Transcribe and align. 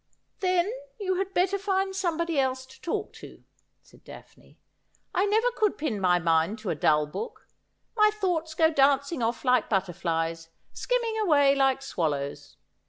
'Then 0.39 0.71
you 0.99 1.17
had 1.17 1.31
better 1.31 1.59
find 1.59 1.95
somebody 1.95 2.39
else 2.39 2.65
to 2.65 2.81
talk 2.81 3.13
to,' 3.13 3.43
said 3.83 4.03
Daphne.' 4.03 4.57
I 5.13 5.27
never 5.27 5.51
could 5.55 5.77
pin 5.77 6.01
my 6.01 6.17
mind 6.17 6.57
to 6.57 6.71
a 6.71 6.75
dull 6.75 7.05
book; 7.05 7.47
my 7.95 8.09
thoughts 8.11 8.55
go 8.55 8.71
dancing 8.71 9.19
ofE 9.19 9.43
like 9.43 9.69
butterflies, 9.69 10.49
skimming 10.73 11.19
away 11.19 11.53
like 11.53 11.83
swallows. 11.83 12.57